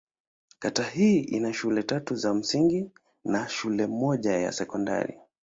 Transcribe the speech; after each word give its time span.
Kata 0.59 0.83
hii 0.83 1.19
ina 1.19 1.53
shule 1.53 1.83
tatu 1.83 2.15
za 2.15 2.33
msingi 2.33 2.91
na 3.25 3.47
shule 3.49 3.87
moja 3.87 4.31
ya 4.31 4.51
sekondari. 4.51 5.19